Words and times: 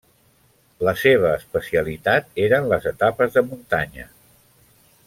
La 0.87 0.93
seva 1.01 1.33
especialitat 1.41 2.43
eren 2.47 2.73
les 2.73 2.89
etapes 2.95 3.39
de 3.39 3.47
muntanya. 3.53 4.09